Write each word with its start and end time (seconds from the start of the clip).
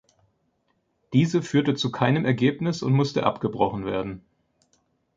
Diese 1.13 1.43
führte 1.43 1.75
zu 1.75 1.91
keinem 1.91 2.25
Ergebnis 2.25 2.81
und 2.81 2.91
musste 2.91 3.21
abgebrochen 3.23 3.85
werden. 3.85 4.23